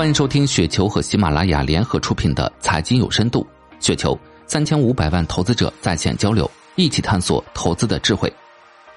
[0.00, 3.46] 欢迎收听雪球和喜马拉雅联合出品的《财经有深度》，
[3.84, 8.32] 雪球三千五百万投资者在线交流，一起探索投资的智慧。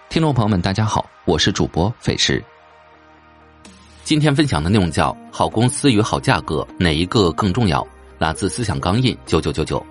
[0.07, 2.41] 听众朋友们，大家好，我是主播费时。
[4.05, 7.85] 今天分享的内容叫“好公司与好价格，哪一个更重要？”
[8.17, 9.85] 来自思想钢印九九九九。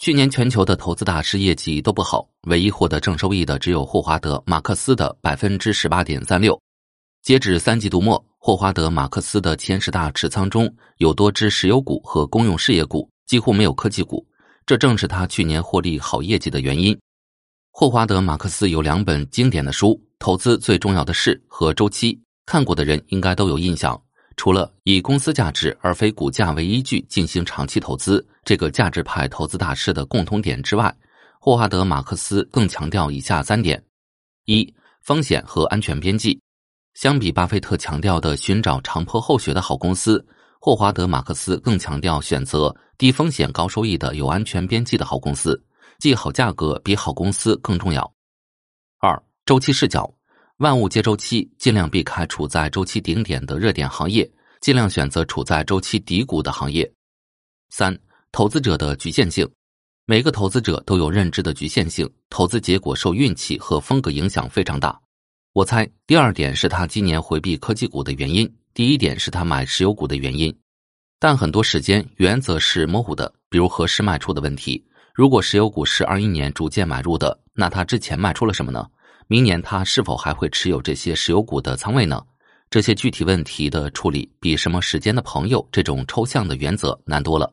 [0.00, 6.60] 去年全球的投资大师业绩都不好，唯一获得正收益的只有霍华德·马克思的百分之十八点三六。
[7.22, 14.26] 截止三季度末，霍华德·马克思的前十大持仓中有多只石油股和公用事业股，几乎没有科技股，
[14.64, 16.98] 这正是他去年获利好业绩的原因。
[17.72, 19.88] 霍华德·马克思有两本经典的书，
[20.18, 22.14] 《投资最重要的事》和《周期》，
[22.46, 24.00] 看过的人应该都有印象。
[24.34, 30.94] 除了以公司价值而非股价为依据进行长期投资这个价值派投资大师的共同点之外，
[31.38, 33.82] 霍华德·马克思更强调以下三点：
[34.46, 36.40] 一、风险和安全边际。
[37.00, 40.22] 相比巴菲特强调的寻找长坡后学的好公司，
[40.60, 45.58] 霍华德·马克思更强调选择低风险高收益的有安全边际的好公司，
[45.98, 48.12] 即好价格比好公司更重要。
[48.98, 50.12] 二、周期视角。
[50.58, 54.30] 万物皆周期，尽量避开处在周期顶点的热点行业，
[54.60, 56.92] 尽量选择处在周期低谷的行业。
[57.70, 57.98] 三、
[58.30, 59.50] 投资者的局限性，
[60.04, 65.00] 每个投资者都有认知的局限性，投资结果受运气和风格影响非常大。
[65.52, 70.56] 我猜第二点是他今年回避科技股的原因，第一点是他买石油股的原因。
[71.18, 74.86] 但很多时间原则是模糊的，比如何时卖出的问题。
[75.12, 78.86] 如果石油股是二一年逐渐买入的，那他之前卖出了什么呢？
[79.26, 82.24] 明年他是否还会持有这些石油股的仓位呢？
[82.70, 87.52] 这些具体问题的处理比什么时间的朋友这种抽象的原则难多了。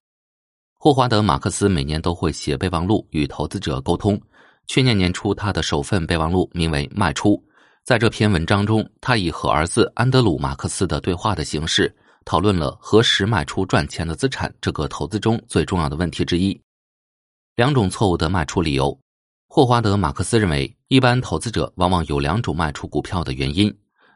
[0.77, 4.21] 霍华德·马克思每年都会写备忘录与投资者沟通。
[4.67, 7.31] 去年年初，他的首份备忘录名为《卖出》。
[7.87, 16.59] 在这篇文章中，他以和儿子安德鲁·马克思的对话的形式，讨论了何时卖出赚钱的资产这个投资中最重要的问题之一。
[17.55, 18.99] 两种错误的卖出理由。
[19.47, 23.73] 霍华德·马克思认为，一般投资者往往有两种卖出股票的原因：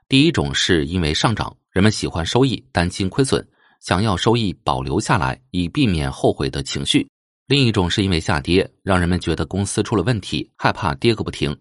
[0.09, 3.41] 第一种是因为上涨，人们喜欢收益，担心亏损，
[3.79, 7.07] 想要收益保留下来，以避免后悔的情绪；
[7.47, 11.57] 另一种是因为下跌，让人们觉得公司出了问题，害怕跌个不停。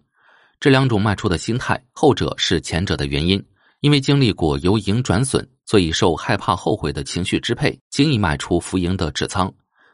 [0.61, 3.43] 这两种卖出的心态，后者是前者的原因，
[3.79, 9.51] 因为经历过由盈转损，所以受害怕后悔的情绪支配，轻易卖出浮盈的持仓；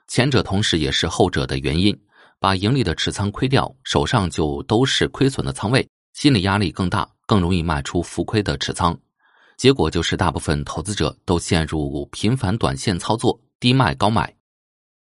[0.10, 1.98] 前者同时也是后者的原因。
[2.38, 8.96] 把盈利的持仓亏掉，手上就都是亏损的仓位，心理压力更大，更容易卖出浮亏的持仓。
[9.56, 14.36] 结果就是大部分投资者都陷入频繁短线操作，低卖高买。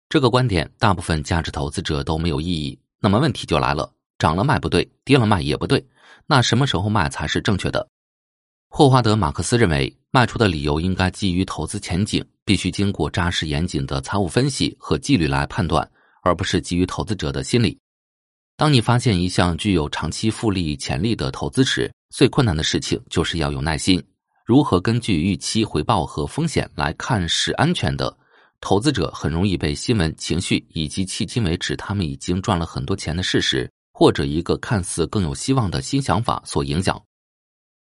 [0.09, 2.79] 这个观点，大部分价值投资者都没有异议。
[2.99, 5.83] 那么问题就来了：涨了卖不对，跌了卖也不对，
[6.27, 7.89] 那什么时候卖才是正确的？
[8.69, 15.89] 霍华德·马克思认为，卖出的理由应该基于投资前景，必须经过扎实严谨的财务分析和纪律来判断。
[16.23, 17.75] 而不是基于投资者的心理。
[18.55, 23.99] 当你发现一项具有长期复利潜力的投资时，最困难的事情就是要有耐心。
[24.45, 28.15] 如何根据预期回报和风险来看是安全的？
[28.59, 33.67] 投资者很容易被新闻、情绪以及迄今为止他们已经赚了很多钱的事实，
[34.01, 36.99] 或者一个看似更有希望的新想法所影响。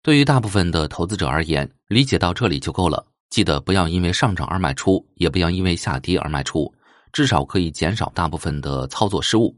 [0.02, 3.06] 对于大部分的投资者而言，理解到这里就够了。
[3.30, 6.74] 记得不要因为上涨而卖出，也不要因为下跌而卖出。
[7.14, 9.56] 至少可以减少大部分的操作失误，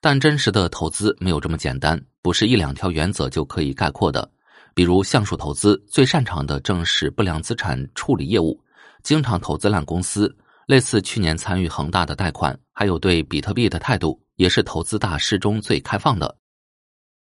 [0.00, 4.26] 但真实的投资没有这么简单，不是一两条原则就可以概括的。
[4.72, 8.58] 比如橡树投资最擅长的正是不良资产处理业务，
[9.02, 10.34] 经常投资烂公司，
[10.66, 16.36] 类似去年参与恒大的贷款，还有对比特币的态度，也是投资大师中最开放的。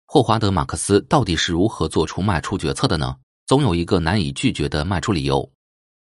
[0.06, 3.16] 霍华德·马克思到底是如何做出卖出决策的呢？
[3.46, 5.50] 总有一个难以拒绝的卖出理由。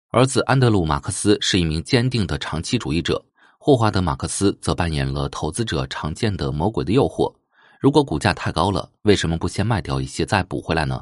[0.09, 3.23] 儿子安德鲁·马克思是一名坚定的长期主义者。
[3.57, 7.33] 霍华德·马克思则扮演了投资者常见的魔鬼的诱惑。
[7.79, 11.01] 如果股价太高了，为什么不先卖掉一些再补回来呢？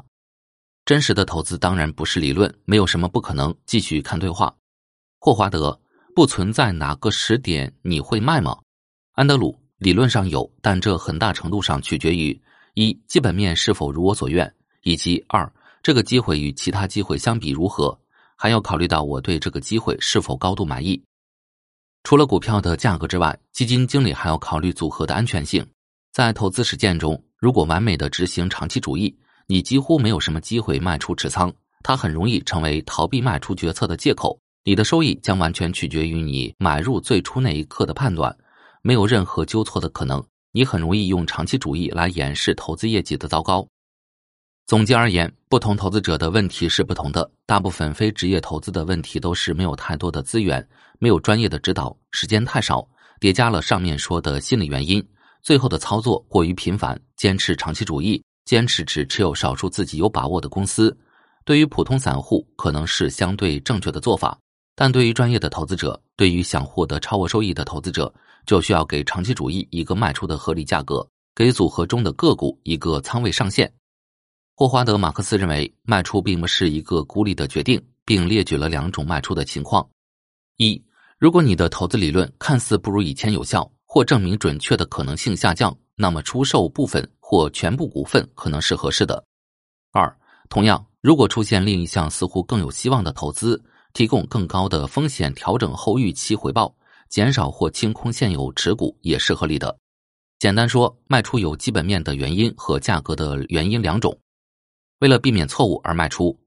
[0.84, 3.54] 真实的投资当然不是理论，没有什么不可能。
[3.66, 4.54] 继续看对话。
[5.18, 5.78] 霍华德，
[6.20, 8.54] 不存在哪个时点你会卖吗？
[9.12, 12.38] 安德鲁，理论上有，但这很大程度上取决于
[12.74, 15.50] 一基本面是否如我所愿，以及二
[15.82, 17.98] 这个机会与其他机会相比如何，
[18.36, 21.02] 还要考虑到我对这个机会是否高度满意。
[22.04, 25.66] 除了股票的价格之外，基金经理还要考虑组合的安全性。
[26.12, 31.50] 在投资实践中，如果完美的执行长期主义，你几乎没有什么机会卖出持仓，
[31.82, 34.38] 它很容易成为逃避卖出决策的借口。
[34.62, 38.36] 你的收益将完全取决于你买入最初那一刻的判断，
[38.82, 40.22] 没有任何纠错的可能。
[40.52, 43.66] 你很容易用长期主义来掩饰投资业绩的糟糕。
[44.66, 47.28] 总结而言，不同投资者的问题是不同的。
[47.46, 50.64] 大部分非职业投资的问题都是没有太多的资源，
[50.98, 52.86] 没有专业的指导，时间太少，
[53.18, 55.02] 叠加了上面说的心理原因，
[55.42, 57.00] 最后的操作过于频繁。
[57.16, 60.96] 坚持长期主义，坚持只持有少数自己有把握的公司，
[61.44, 64.38] 对于普通散户可能是相对正确的做法，
[64.74, 68.12] 但对于专业的投资者，对于想获得超额收益的投资者，
[68.46, 73.70] 就需要给长期主义一个卖出的合理价格，给组合中的个股一个仓位上限。
[74.56, 79.88] 霍华德·马克思认为，卖出并不是一个孤立的决定，并列举了两种卖出的情况：
[80.56, 80.82] 一，
[81.18, 89.22] 如果你的投资理论看似不如以前有效，或证明准确的可能性下降，那么出售部分或全部股份可能是合适的；
[89.92, 90.14] 二，
[90.48, 96.74] 同样，如果出现另一项似乎更有希望的投资，提供更高的风险调整后预期回报，
[97.08, 99.76] 减少或清空现有持股也是合理的。
[100.38, 104.18] 简单说，卖出有基本面的原因和价格的原因两种。
[105.00, 106.38] 为了避免错误而卖出，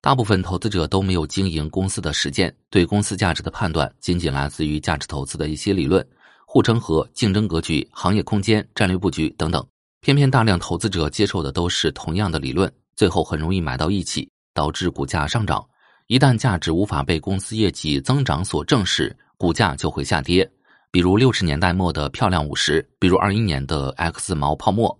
[0.00, 6.06] 大部分投资者都没有经营公司的实践，对公司价值的判断仅仅来自于价值投资的一些理论，
[6.46, 9.66] 护城河、竞争格局、行业空间、战略布局等等。
[10.00, 15.64] 偏偏大量投资者接受的都是同样的理论，最后很容易买到一起，导致股价上涨。
[16.12, 20.46] 一旦价值无法被公司业绩增长所证实，股价就会下跌。
[20.90, 24.94] 比如六十年代末的漂亮五十，比如二一年的 X 毛泡沫。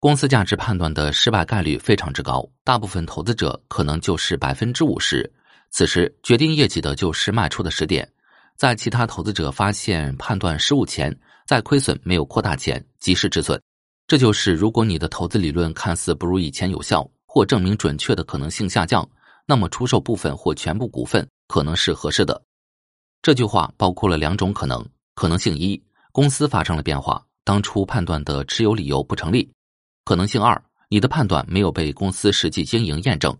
[0.00, 5.30] 公司价值判断的失败概率非常之高，大部分投资者可能就是百分之五十。
[5.70, 8.10] 此时决定业绩的就是卖出的时点，
[8.56, 11.14] 在其他投资者发现判断失误前，
[11.46, 13.60] 在亏损没有扩大前及时止损。
[14.06, 19.06] 这就是如果你的投资理论看似不如以前有效，或证明准确的可能性下降，
[19.48, 22.42] 那么出售部分或全部股份可能是合适的。
[23.22, 29.50] 这句话包括了两种可能：可能性一，公司发生了变化，当初判断的持有理由不成立。
[30.04, 33.34] 可能性二，你的判断没有被公司实际经营验证，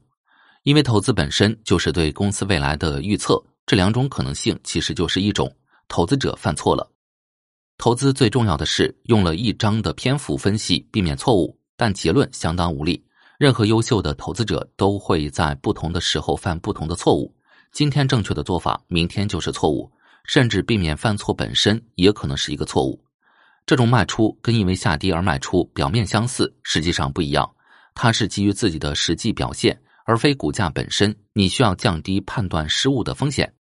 [0.62, 3.38] 因为投资本身就是对公司未来的预测。
[3.66, 5.54] 这两种可能性其实就是一种
[5.88, 6.90] 投资者犯错了。
[7.76, 13.04] 投资最重要的是用了一章的篇幅分析，避免错误，但结论相当无力。
[13.38, 17.32] 任何优秀的投资者都会在不同的时候犯不同的错误。
[17.70, 19.88] 今天正确的做法，明天就是错误，
[20.24, 23.00] 甚至避免犯错本身也可能是一个错误。
[23.64, 27.48] 这种卖出跟因为下跌而卖出表面相似，实际上不一样。
[27.94, 31.14] 它是基于自己的实际表现，而非股价本身。
[31.32, 33.52] 你需要降低判断失误的风险。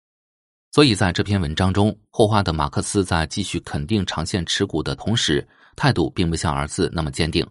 [0.72, 7.46] 所以在这篇文章中，霍华德·马克思在继续肯定长线持股的同时，态度并不像儿子那么坚定。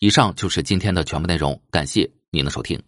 [0.00, 2.82] 以上就是今天的全部内容，感谢您的收听。